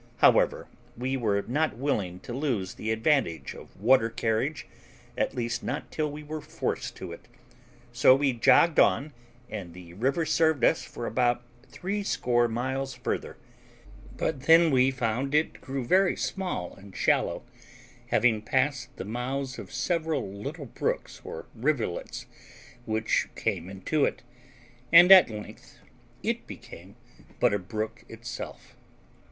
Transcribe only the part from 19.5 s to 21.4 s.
of several little brooks